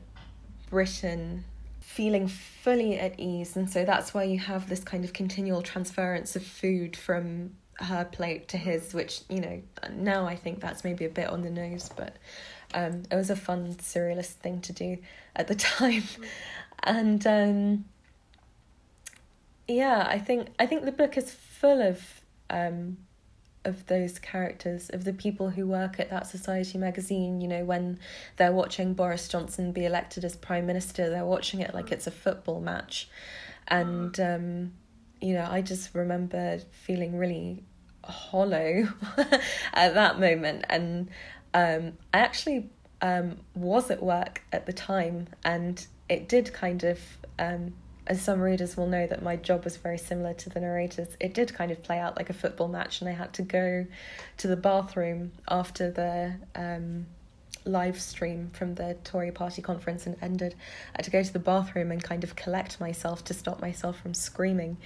[0.71, 1.45] Britain
[1.81, 3.57] feeling fully at ease.
[3.57, 8.05] And so that's why you have this kind of continual transference of food from her
[8.05, 11.51] plate to his, which, you know, now I think that's maybe a bit on the
[11.51, 12.17] nose, but
[12.75, 14.99] um, it was a fun surrealist thing to do
[15.35, 16.05] at the time.
[16.83, 17.85] And um,
[19.69, 22.99] yeah, I think I think the book is full of um,
[23.67, 27.99] of those characters, of the people who work at that Society magazine, you know, when
[28.37, 32.11] they're watching Boris Johnson be elected as Prime Minister, they're watching it like it's a
[32.11, 33.09] football match.
[33.69, 34.73] And, um,
[35.21, 37.65] you know, I just remember feeling really
[38.05, 38.89] hollow
[39.75, 40.65] at that moment.
[40.69, 41.11] And
[41.57, 42.69] um, I actually
[43.01, 47.01] um, was at work at the time, and it did kind of
[47.39, 47.73] um,
[48.07, 51.35] as some readers will know that my job was very similar to the narrator's, it
[51.35, 53.87] did kind of play out like a football match, and I had to go
[54.37, 57.07] to the bathroom after the um,
[57.65, 60.55] live stream from the Tory party conference and ended.
[60.95, 63.99] I had to go to the bathroom and kind of collect myself to stop myself
[63.99, 64.77] from screaming.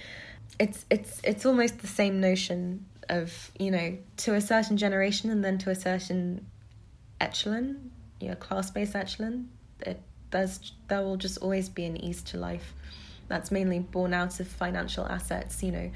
[0.57, 5.43] It's it's it's almost the same notion of you know to a certain generation and
[5.43, 6.45] then to a certain
[7.21, 9.49] echelon, you know, class based echelon.
[9.81, 12.73] It, there's there will just always be an ease to life.
[13.27, 15.91] That's mainly born out of financial assets you know.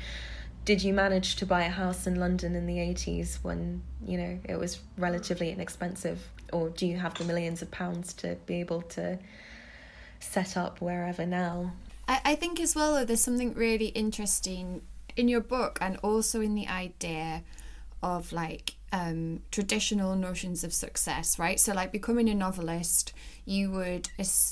[0.63, 4.39] Did you manage to buy a house in london in the 80s when you know
[4.45, 6.27] it was relatively inexpensive?
[6.53, 9.19] Or do you have the millions of pounds to be able to
[10.19, 11.73] set up wherever now?
[12.07, 14.81] I, I think as well there's something really interesting
[15.15, 17.43] in your book and also in the idea
[18.03, 21.59] of like um, traditional notions of success, right?
[21.59, 23.13] So, like becoming a novelist,
[23.45, 24.09] you would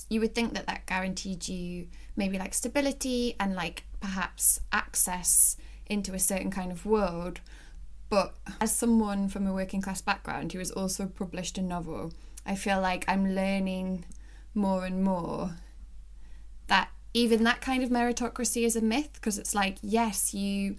[0.09, 6.13] you would think that that guaranteed you maybe like stability and like perhaps access into
[6.13, 7.39] a certain kind of world.
[8.09, 12.13] But as someone from a working class background who has also published a novel,
[12.45, 14.05] I feel like I'm learning
[14.53, 15.51] more and more
[16.67, 20.75] that even that kind of meritocracy is a myth because it's like yes you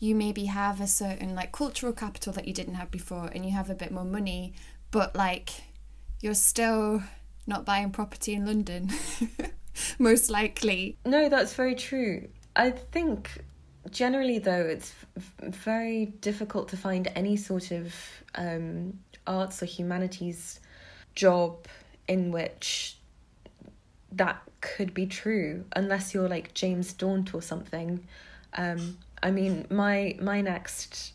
[0.00, 3.52] you maybe have a certain like cultural capital that you didn't have before and you
[3.52, 4.52] have a bit more money
[4.90, 5.50] but like
[6.20, 7.02] you're still
[7.46, 8.90] not buying property in London
[9.98, 10.96] most likely.
[11.04, 12.28] No that's very true.
[12.56, 13.44] I think
[13.90, 14.94] generally though it's
[15.40, 17.94] very difficult to find any sort of
[18.34, 20.60] um, arts or humanities
[21.14, 21.66] job
[22.08, 22.96] in which
[24.12, 28.06] that could be true unless you're like James Daunt or something.
[28.54, 31.12] Um, I mean, my my next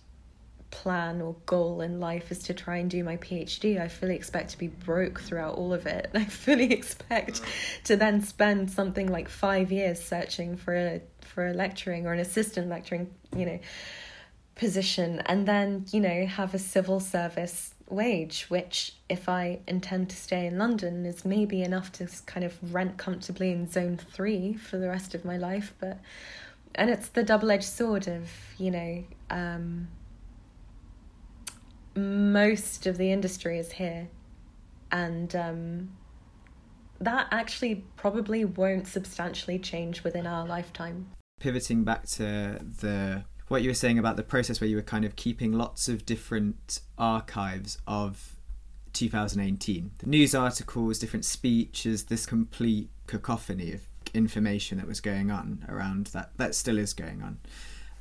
[0.71, 3.79] plan or goal in life is to try and do my PhD.
[3.79, 6.11] I fully expect to be broke throughout all of it.
[6.13, 7.41] I fully expect
[7.85, 12.19] to then spend something like five years searching for a for a lecturing or an
[12.19, 13.59] assistant lecturing, you know,
[14.55, 20.15] position, and then you know have a civil service wage, which if I intend to
[20.15, 24.77] stay in London is maybe enough to kind of rent comfortably in zone three for
[24.77, 25.99] the rest of my life, but
[26.75, 29.87] and it's the double edged sword of you know um,
[31.95, 34.07] most of the industry is here,
[34.91, 35.89] and um,
[36.99, 41.07] that actually probably won't substantially change within our lifetime.
[41.39, 45.05] Pivoting back to the what you were saying about the process where you were kind
[45.05, 48.35] of keeping lots of different archives of
[48.93, 53.81] 2018 the news articles different speeches this complete cacophony of
[54.15, 57.39] information that was going on around that that still is going on.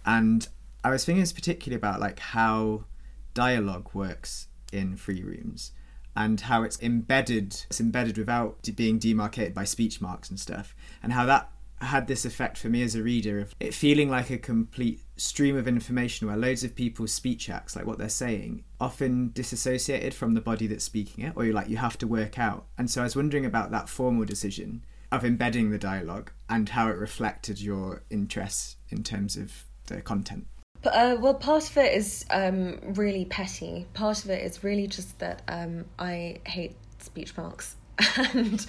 [0.07, 0.47] And
[0.83, 2.85] i was thinking particularly about like how
[3.33, 5.73] dialogue works in Three Rooms
[6.17, 11.13] and how it's embedded it's embedded without being demarcated by speech marks and stuff and
[11.13, 11.51] how that
[11.81, 15.57] had this effect for me as a reader of it feeling like a complete stream
[15.57, 20.35] of information where loads of people's speech acts like what they're saying often disassociated from
[20.35, 22.67] the body that's speaking it or you like you have to work out.
[22.79, 24.85] And so i was wondering about that formal decision
[25.17, 30.47] of embedding the dialogue and how it reflected your interests in terms of the content?
[30.85, 33.87] Uh, well, part of it is um, really petty.
[33.95, 37.77] Part of it is really just that um, I hate speech marks.
[38.17, 38.67] and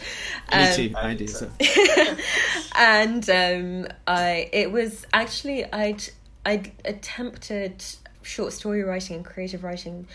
[0.52, 0.94] um, me too.
[0.96, 1.28] I do.
[1.28, 1.50] So.
[2.76, 6.04] and um, I, it was actually I'd
[6.46, 7.84] I'd attempted
[8.22, 10.08] short story writing and creative writing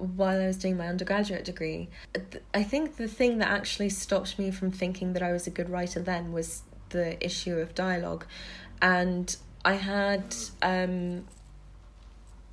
[0.00, 1.88] while I was doing my undergraduate degree.
[2.54, 5.68] I think the thing that actually stopped me from thinking that I was a good
[5.68, 8.24] writer then was the issue of dialogue.
[8.80, 11.24] And I had um,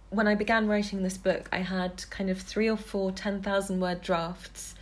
[0.10, 4.02] when I began writing this book, I had kind of three or four 10,000 word
[4.02, 4.76] drafts.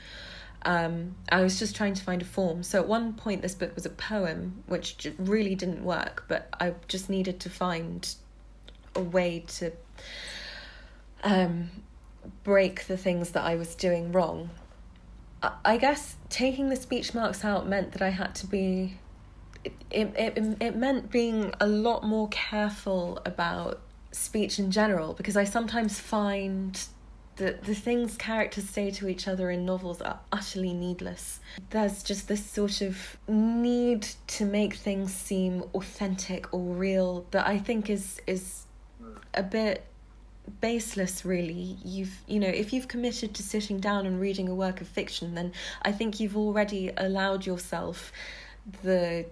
[0.64, 2.64] Um, I was just trying to find a form.
[2.64, 6.74] So at one point, this book was a poem, which really didn't work, but I
[6.88, 8.16] just needed to find
[8.96, 9.72] a way to
[11.24, 11.70] um,
[12.44, 14.50] break the things that I was doing wrong.
[15.64, 18.98] I, guess taking the speech marks out meant that I had to be.
[19.64, 25.36] It, it, it, it meant being a lot more careful about speech in general because
[25.38, 26.80] I sometimes find
[27.38, 31.40] that the things characters say to each other in novels are utterly needless.
[31.70, 37.60] There's just this sort of need to make things seem authentic or real that I
[37.60, 38.66] think is is
[39.34, 39.86] a bit
[40.62, 41.78] baseless really.
[41.84, 45.36] You've you know if you've committed to sitting down and reading a work of fiction
[45.36, 48.12] then i think you've already allowed yourself
[48.84, 49.26] the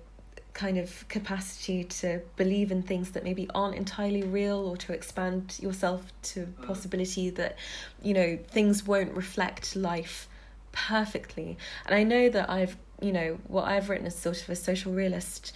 [0.53, 5.57] kind of capacity to believe in things that maybe aren't entirely real or to expand
[5.59, 6.67] yourself to mm.
[6.67, 7.57] possibility that
[8.03, 10.27] you know things won't reflect life
[10.71, 11.57] perfectly.
[11.85, 14.93] And i know that i've you know what i've written is sort of a social
[14.93, 15.53] realist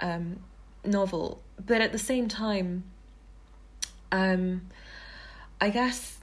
[0.00, 0.40] um,
[0.84, 1.42] novel.
[1.64, 2.84] But at the same time
[4.12, 4.62] um,
[5.60, 6.18] i guess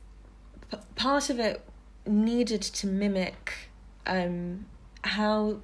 [0.72, 1.62] p- part of it
[2.06, 3.70] needed to mimic
[4.06, 4.66] um,
[5.04, 5.60] how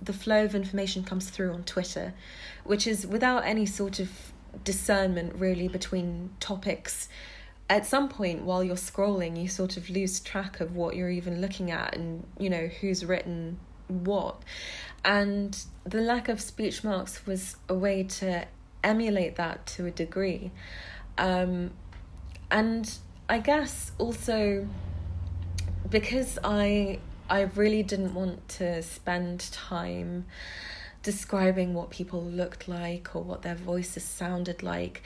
[0.00, 2.14] the flow of information comes through on Twitter,
[2.64, 4.10] which is without any sort of
[4.64, 7.08] discernment really between topics.
[7.68, 11.40] At some point while you're scrolling, you sort of lose track of what you're even
[11.40, 13.58] looking at and, you know, who's written
[13.88, 14.42] what.
[15.04, 18.46] And the lack of speech marks was a way to
[18.84, 20.52] emulate that to a degree.
[21.18, 21.72] Um,
[22.50, 24.68] and I guess also
[25.90, 30.26] because I I really didn't want to spend time
[31.02, 35.02] describing what people looked like or what their voices sounded like.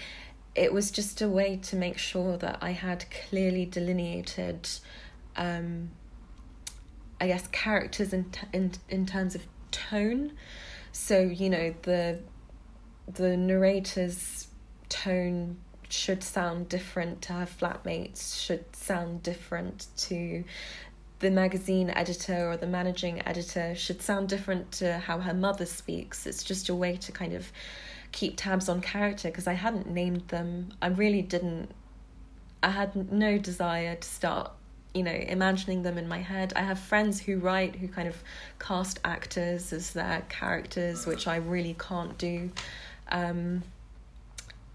[0.54, 4.68] It was just a way to make sure that I had clearly delineated,
[5.36, 5.90] um,
[7.20, 10.32] I guess, characters in, t- in in terms of tone.
[10.92, 12.20] So you know the
[13.06, 14.48] the narrator's
[14.90, 15.56] tone
[15.92, 20.44] should sound different to her flatmates, should sound different to
[21.20, 26.26] the magazine editor or the managing editor should sound different to how her mother speaks.
[26.26, 27.52] It's just a way to kind of
[28.12, 30.72] keep tabs on character because I hadn't named them.
[30.80, 31.70] I really didn't.
[32.62, 34.50] I had no desire to start,
[34.94, 36.54] you know, imagining them in my head.
[36.56, 38.16] I have friends who write who kind of
[38.58, 42.50] cast actors as their characters, which I really can't do.
[43.12, 43.62] Um,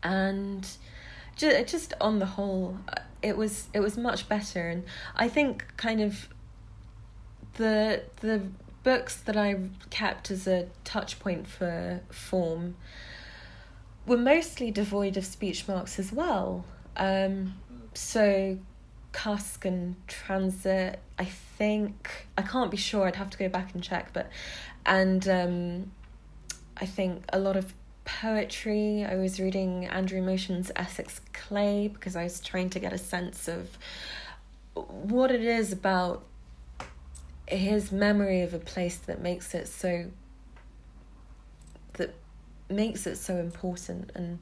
[0.03, 0.67] and
[1.35, 2.77] just, just on the whole,
[3.21, 4.83] it was it was much better, and
[5.15, 6.27] I think kind of
[7.55, 8.41] the the
[8.83, 9.55] books that I
[9.89, 12.75] kept as a touch point for form
[14.05, 16.63] were mostly devoid of speech marks as well.
[16.95, 17.55] Um,
[17.95, 18.59] so
[19.11, 23.07] Cusk and Transit, I think I can't be sure.
[23.07, 24.29] I'd have to go back and check, but
[24.85, 25.91] and um,
[26.77, 27.73] I think a lot of
[28.05, 29.03] poetry.
[29.03, 33.47] I was reading Andrew Motion's Essex Clay because I was trying to get a sense
[33.47, 33.77] of
[34.73, 36.23] what it is about
[37.47, 40.05] his memory of a place that makes it so
[41.93, 42.13] that
[42.69, 44.39] makes it so important and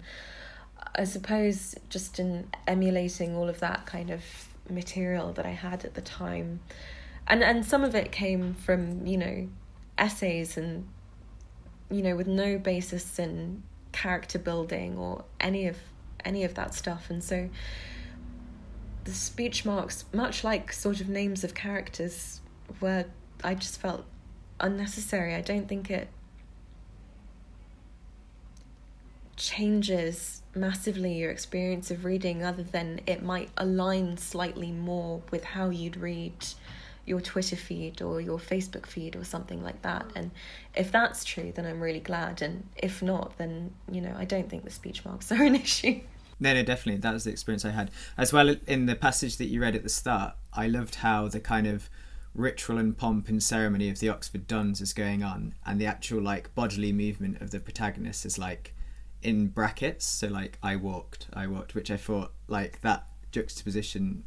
[0.95, 4.23] I suppose just in emulating all of that kind of
[4.69, 6.61] material that I had at the time
[7.27, 9.47] and and some of it came from you know
[9.97, 10.87] essays and
[11.93, 15.77] you know with no basis in character building or any of
[16.25, 17.49] any of that stuff and so
[19.03, 22.41] the speech marks much like sort of names of characters
[22.79, 23.05] were
[23.43, 24.05] I just felt
[24.59, 25.35] unnecessary.
[25.35, 26.07] I don't think it
[29.35, 35.69] changes massively your experience of reading other than it might align slightly more with how
[35.69, 36.33] you'd read
[37.05, 40.05] your Twitter feed or your Facebook feed or something like that.
[40.15, 40.31] And
[40.75, 42.41] if that's true, then I'm really glad.
[42.41, 46.01] And if not, then, you know, I don't think the speech marks are an issue.
[46.39, 46.99] No, no, definitely.
[47.01, 47.91] That was the experience I had.
[48.17, 51.39] As well, in the passage that you read at the start, I loved how the
[51.39, 51.89] kind of
[52.35, 56.21] ritual and pomp and ceremony of the Oxford Dons is going on, and the actual
[56.21, 58.73] like bodily movement of the protagonist is like
[59.21, 60.05] in brackets.
[60.05, 64.23] So like I walked, I walked, which I thought like that juxtaposition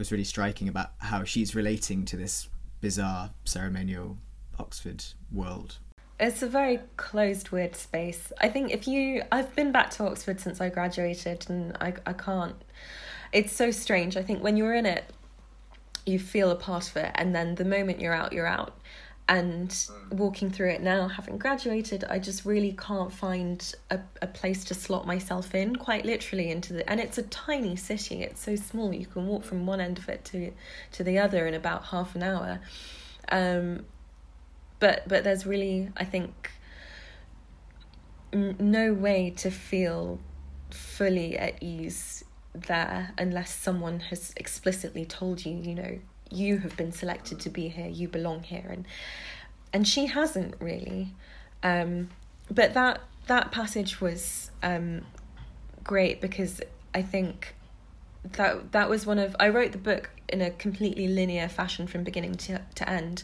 [0.00, 2.48] was really striking about how she's relating to this
[2.80, 4.16] bizarre ceremonial
[4.58, 5.78] Oxford world.
[6.18, 8.32] It's a very closed, weird space.
[8.40, 12.14] I think if you, I've been back to Oxford since I graduated, and I, I
[12.14, 12.56] can't.
[13.32, 14.16] It's so strange.
[14.16, 15.04] I think when you're in it,
[16.06, 18.76] you feel a part of it and then the moment you're out you're out
[19.30, 24.64] and walking through it now having graduated i just really can't find a, a place
[24.64, 28.56] to slot myself in quite literally into the and it's a tiny city it's so
[28.56, 30.50] small you can walk from one end of it to
[30.90, 32.60] to the other in about half an hour.
[33.30, 33.84] Um,
[34.80, 36.50] but but there's really i think
[38.32, 40.18] n- no way to feel
[40.70, 45.98] fully at ease there unless someone has explicitly told you you know
[46.30, 48.86] you have been selected to be here you belong here and
[49.72, 51.14] and she hasn't really.
[51.62, 52.10] Um,
[52.50, 55.02] but that that passage was um,
[55.84, 56.60] great because
[56.94, 57.54] i think
[58.32, 62.04] that that was one of i wrote the book in a completely linear fashion from
[62.04, 63.22] beginning to, to end.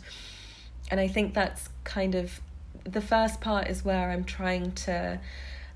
[0.91, 2.41] And i think that's kind of
[2.85, 5.21] the first part is where i'm trying to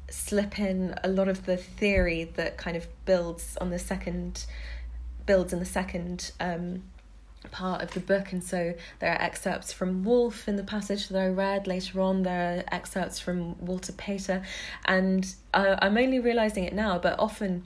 [0.09, 4.47] slip in a lot of the theory that kind of builds on the second
[5.27, 6.83] builds in the second um,
[7.49, 11.19] part of the book and so there are excerpts from Woolf in the passage that
[11.19, 11.67] I read.
[11.67, 14.43] Later on there are excerpts from Walter Pater.
[14.85, 17.65] And uh, I'm only realizing it now but often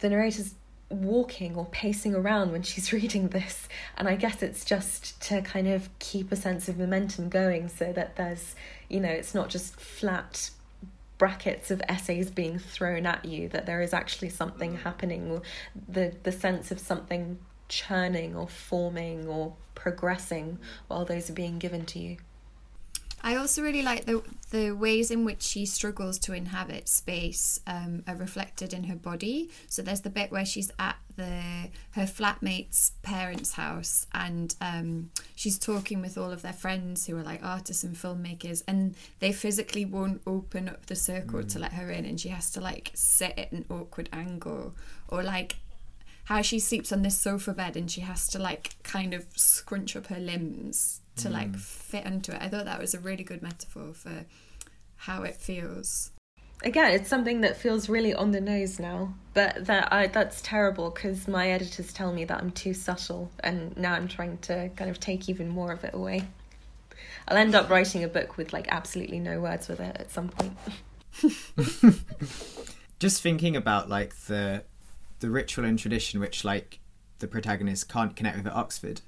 [0.00, 0.54] the narrator's
[0.90, 3.68] walking or pacing around when she's reading this.
[3.96, 7.92] And I guess it's just to kind of keep a sense of momentum going so
[7.92, 8.54] that there's
[8.88, 10.50] you know it's not just flat
[11.16, 15.42] brackets of essays being thrown at you that there is actually something happening or
[15.86, 17.38] the the sense of something
[17.70, 20.58] churning or forming or progressing
[20.88, 22.18] while those are being given to you.
[23.22, 28.02] I also really like the the ways in which she struggles to inhabit space um,
[28.08, 29.50] are reflected in her body.
[29.68, 35.58] So there's the bit where she's at the her flatmate's parents' house and um, she's
[35.58, 39.84] talking with all of their friends who are like artists and filmmakers, and they physically
[39.84, 41.52] won't open up the circle mm.
[41.52, 44.74] to let her in, and she has to like sit at an awkward angle
[45.08, 45.56] or like
[46.24, 49.96] how she sleeps on this sofa bed and she has to like kind of scrunch
[49.96, 51.32] up her limbs to mm.
[51.32, 52.40] like fit into it.
[52.40, 54.26] I thought that was a really good metaphor for
[54.96, 56.12] how it feels.
[56.62, 60.90] Again, it's something that feels really on the nose now, but that I that's terrible
[60.90, 64.90] because my editors tell me that I'm too subtle, and now I'm trying to kind
[64.90, 66.28] of take even more of it away.
[67.26, 70.28] I'll end up writing a book with like absolutely no words with it at some
[70.28, 70.52] point.
[72.98, 74.64] Just thinking about like the
[75.20, 76.80] the ritual and tradition which like
[77.18, 79.02] the protagonist can't connect with at Oxford,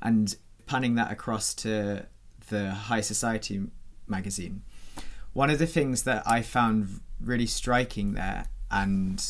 [0.00, 2.06] and panning that across to
[2.48, 3.62] the High Society
[4.06, 4.62] magazine.
[5.32, 9.22] One of the things that I found really striking there and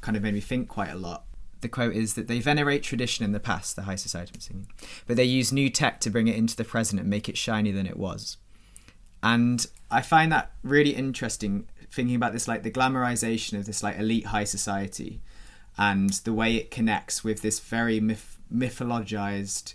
[0.00, 1.24] kind of made me think quite a lot.
[1.60, 4.66] The quote is that they venerate tradition in the past, the High Society magazine,
[5.06, 7.72] but they use new tech to bring it into the present and make it shinier
[7.72, 8.36] than it was.
[9.22, 13.98] And I find that really interesting, thinking about this like the glamorization of this like
[13.98, 15.22] elite high society
[15.76, 19.74] and the way it connects with this very myth- mythologized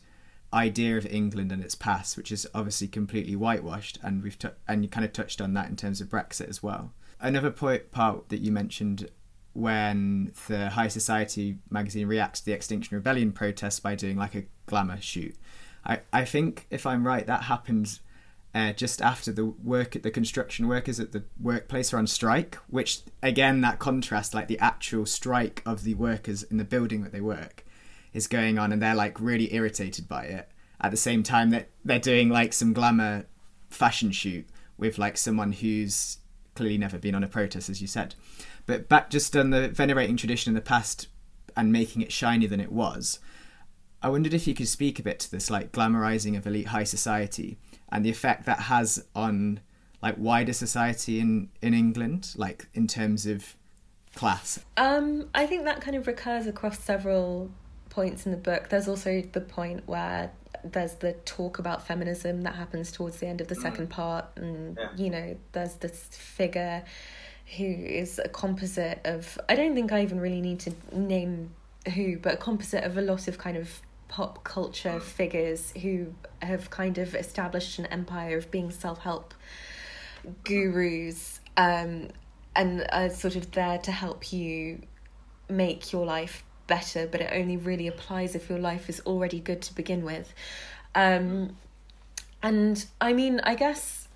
[0.54, 4.84] idea of England and its past, which is obviously completely whitewashed, and we've t- and
[4.84, 6.94] you kind of touched on that in terms of Brexit as well.
[7.20, 9.10] Another point, part that you mentioned
[9.54, 14.46] when the High Society magazine reacts to the Extinction Rebellion protests by doing like a
[14.66, 15.36] glamour shoot.
[15.86, 18.00] I, I think if I'm right, that happened
[18.56, 22.56] uh, just after the work at the construction workers at the workplace are on strike
[22.68, 27.12] which again that contrast like the actual strike of the workers in the building that
[27.12, 27.64] they work
[28.14, 30.50] is going on and they're like really irritated by it.
[30.82, 33.26] At the same time that they're doing like some glamour
[33.70, 34.48] fashion shoot
[34.78, 36.18] with like someone who's
[36.56, 38.16] clearly never been on a protest as you said.
[38.66, 41.08] But back just on the venerating tradition in the past
[41.56, 43.20] and making it shinier than it was
[44.02, 46.86] i wondered if you could speak a bit to this like glamorizing of elite high
[46.86, 47.58] society
[47.92, 49.60] and the effect that has on
[50.02, 53.56] like wider society in in England, like in terms of
[54.16, 54.60] class?
[54.78, 57.52] Um, I think that kind of recurs across several
[57.90, 58.70] points in the book.
[58.70, 60.32] There's also the point where
[60.64, 63.62] there's the talk about feminism that happens towards the end of the mm.
[63.62, 64.90] second part, and yeah.
[64.96, 66.84] you know, there's this figure
[67.58, 69.38] who is a composite of.
[69.50, 71.52] I don't think I even really need to name
[71.94, 76.70] who, but a composite of a lot of kind of pop culture figures who have
[76.70, 79.34] kind of established an empire of being self help
[80.44, 82.10] gurus um,
[82.56, 84.82] and are sort of there to help you
[85.48, 89.62] make your life better, but it only really applies if your life is already good
[89.62, 90.34] to begin with.
[90.96, 91.56] Um,
[92.42, 94.08] and I mean, I guess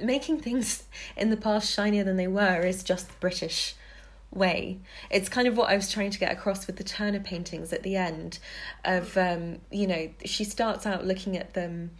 [0.00, 0.84] making things
[1.16, 3.74] in the past shinier than they were is just British
[4.34, 4.78] way.
[5.10, 7.82] It's kind of what I was trying to get across with the Turner paintings at
[7.82, 8.38] the end
[8.84, 11.92] of um, you know, she starts out looking at them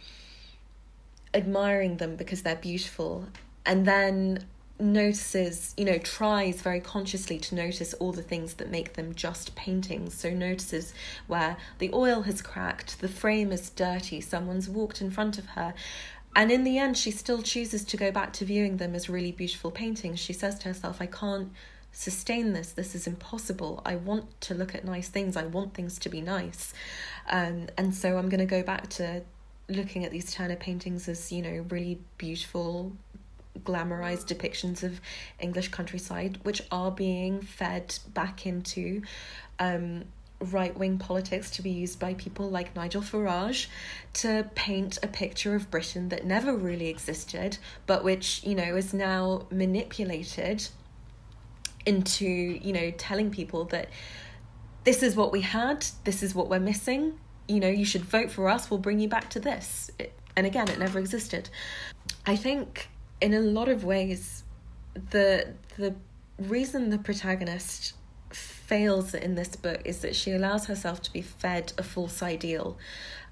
[1.33, 3.27] admiring them because they're beautiful
[3.65, 4.45] and then
[4.79, 9.55] notices, you know, tries very consciously to notice all the things that make them just
[9.55, 10.13] paintings.
[10.15, 10.93] So notices
[11.27, 15.73] where the oil has cracked, the frame is dirty, someone's walked in front of her.
[16.35, 19.31] And in the end, she still chooses to go back to viewing them as really
[19.31, 20.19] beautiful paintings.
[20.19, 21.51] She says to herself, I can't
[21.95, 22.73] sustain this.
[22.73, 23.81] This is impossible.
[23.85, 25.37] I want to look at nice things.
[25.37, 26.73] I want things to be nice.
[27.29, 29.23] Um, and so I'm going to go back to
[29.69, 32.91] looking at these Turner paintings as, you know, really beautiful,
[33.63, 34.99] glamorized depictions of
[35.39, 39.01] English countryside, which are being fed back into
[39.57, 40.03] um,
[40.41, 43.67] right wing politics to be used by people like Nigel Farage
[44.13, 48.93] to paint a picture of Britain that never really existed, but which, you know, is
[48.93, 50.67] now manipulated
[51.85, 53.89] into, you know, telling people that
[54.83, 58.31] this is what we had, this is what we're missing, you know, you should vote
[58.31, 59.91] for us, we'll bring you back to this.
[60.35, 61.49] and again, it never existed.
[62.25, 62.89] I think
[63.21, 64.43] in a lot of ways,
[65.11, 65.95] the the
[66.37, 67.93] reason the protagonist
[68.31, 72.77] fails in this book is that she allows herself to be fed a false ideal.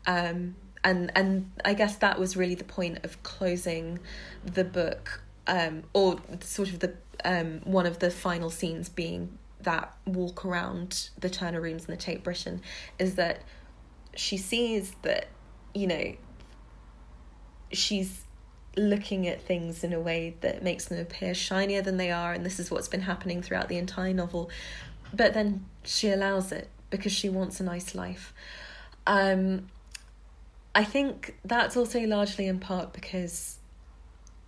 [0.05, 3.99] Um, and and I guess that was really the point of closing
[4.45, 6.93] the book, um, or sort of the
[7.25, 11.97] um, one of the final scenes being that walk around the Turner rooms in the
[11.97, 12.61] Tate Britain,
[12.99, 13.41] is that
[14.15, 15.27] she sees that
[15.73, 16.13] you know
[17.71, 18.25] she's
[18.75, 22.43] looking at things in a way that makes them appear shinier than they are and
[22.43, 24.49] this is what's been happening throughout the entire novel.
[25.13, 28.33] But then she allows it because she wants a nice life.
[29.05, 29.67] Um,
[30.75, 33.57] i think that's also largely in part because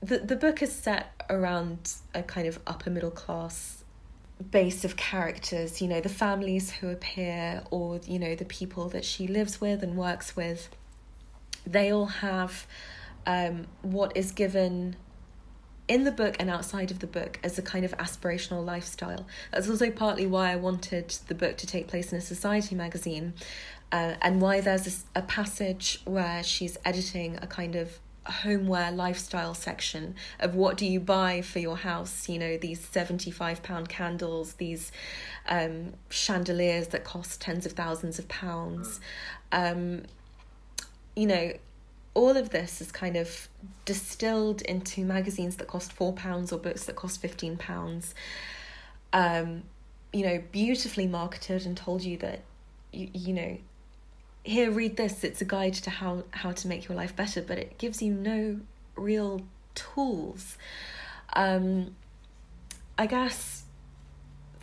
[0.05, 3.83] the the book is set around a kind of upper middle class
[4.51, 9.05] base of characters you know the families who appear or you know the people that
[9.05, 10.69] she lives with and works with
[11.65, 12.67] they all have
[13.25, 14.95] um, what is given
[15.87, 19.25] in the book and outside of the book as a kind of aspirational lifestyle.
[19.51, 23.33] That's also partly why I wanted the book to take place in a society magazine,
[23.91, 29.53] uh, and why there's a, a passage where she's editing a kind of homeware lifestyle
[29.53, 34.53] section of what do you buy for your house you know these 75 pound candles
[34.53, 34.91] these
[35.47, 38.99] um, chandeliers that cost tens of thousands of pounds
[39.51, 40.01] um,
[41.15, 41.51] you know
[42.15, 43.47] all of this is kind of
[43.83, 48.15] distilled into magazines that cost four pounds or books that cost fifteen pounds.
[49.13, 49.63] Um,
[50.11, 52.41] you know, beautifully marketed and told you that
[52.91, 53.57] you you know,
[54.45, 55.23] here read this.
[55.23, 58.13] It's a guide to how how to make your life better, but it gives you
[58.13, 58.59] no
[58.95, 59.41] real
[59.73, 60.57] tools.
[61.33, 61.95] Um,
[62.97, 63.63] I guess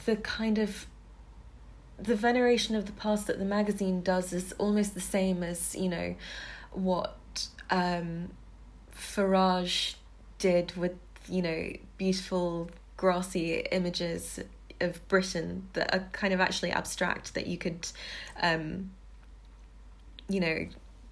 [0.04, 0.86] the kind of
[1.98, 5.88] the veneration of the past that the magazine does is almost the same as you
[5.88, 6.14] know
[6.70, 8.30] what um,
[8.94, 9.96] Farage
[10.38, 10.96] did with
[11.28, 14.38] you know beautiful grassy images
[14.80, 17.88] of Britain that are kind of actually abstract that you could
[18.40, 18.90] um,
[20.32, 20.66] you know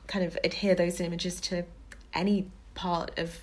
[0.07, 1.65] kind of adhere those images to
[2.15, 3.39] any part of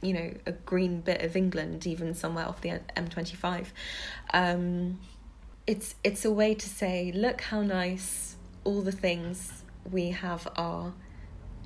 [0.00, 3.66] you know a green bit of England even somewhere off the M25
[4.32, 4.98] um,
[5.66, 10.92] it's it's a way to say look how nice all the things we have are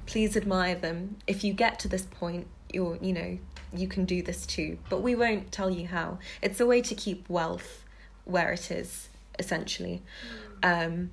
[0.07, 1.17] please admire them.
[1.27, 3.39] If you get to this point, you're, you know,
[3.73, 4.79] you can do this too.
[4.89, 6.19] But we won't tell you how.
[6.41, 7.85] It's a way to keep wealth
[8.25, 10.03] where it is, essentially.
[10.63, 10.87] Mm.
[10.87, 11.11] Um,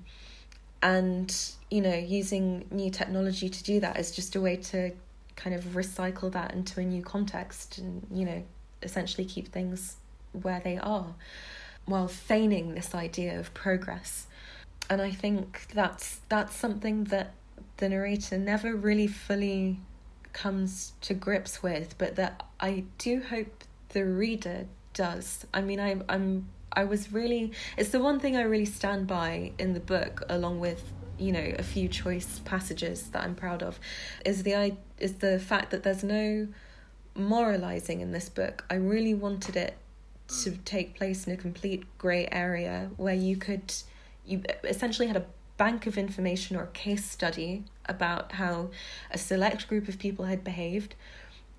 [0.81, 1.35] and,
[1.69, 4.91] you know, using new technology to do that is just a way to
[5.35, 8.43] kind of recycle that into a new context and, you know,
[8.81, 9.97] essentially keep things
[10.33, 11.13] where they are
[11.85, 14.27] while feigning this idea of progress.
[14.89, 17.33] And I think that's that's something that
[17.77, 19.79] the narrator never really fully
[20.33, 25.45] comes to grips with, but that I do hope the reader does.
[25.53, 29.51] I mean, I, I'm I was really it's the one thing I really stand by
[29.57, 30.83] in the book, along with
[31.19, 33.79] you know a few choice passages that I'm proud of,
[34.25, 36.47] is the is the fact that there's no
[37.15, 38.65] moralizing in this book.
[38.69, 39.75] I really wanted it
[40.43, 43.73] to take place in a complete grey area where you could
[44.25, 45.25] you essentially had a
[45.57, 48.69] bank of information or a case study about how
[49.11, 50.95] a select group of people had behaved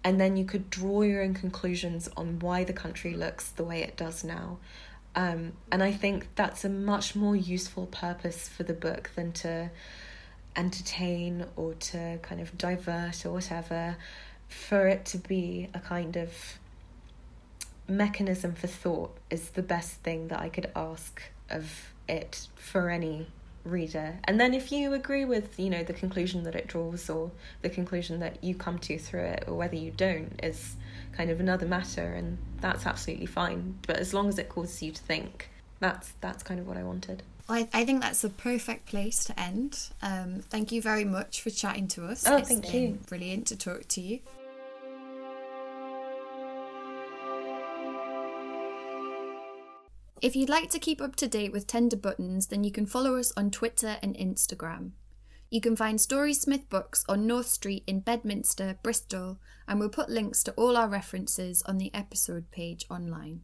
[0.02, 3.82] and then you could draw your own conclusions on why the country looks the way
[3.82, 4.56] it does now
[5.16, 9.70] um, and i think that's a much more useful purpose for the book than to
[10.56, 13.96] entertain or to kind of divert or whatever
[14.48, 16.58] for it to be a kind of
[17.88, 23.26] mechanism for thought is the best thing that i could ask of it for any
[23.64, 24.18] reader.
[24.24, 27.30] And then if you agree with, you know, the conclusion that it draws or
[27.62, 30.76] the conclusion that you come to through it or whether you don't is
[31.12, 33.78] kind of another matter and that's absolutely fine.
[33.86, 35.48] But as long as it causes you to think,
[35.80, 37.22] that's that's kind of what I wanted.
[37.48, 39.88] I, I think that's the perfect place to end.
[40.02, 42.24] Um, thank you very much for chatting to us.
[42.26, 42.98] Oh, It's thank been you.
[43.08, 44.20] Brilliant to talk to you.
[50.22, 53.16] If you'd like to keep up to date with Tender Buttons, then you can follow
[53.16, 54.90] us on Twitter and Instagram.
[55.53, 60.44] You can find Storysmith books on North Street in Bedminster, Bristol, and we'll put links
[60.44, 63.40] to all our references on the episode page online.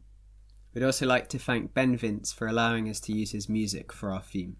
[0.73, 4.13] We'd also like to thank Ben Vince for allowing us to use his music for
[4.13, 4.55] our theme.